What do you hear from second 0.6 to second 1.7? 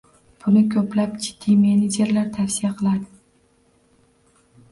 ko'plab jiddiy